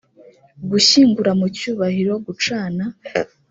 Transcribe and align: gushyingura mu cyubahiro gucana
gushyingura 0.69 1.31
mu 1.39 1.47
cyubahiro 1.57 2.13
gucana 2.25 2.83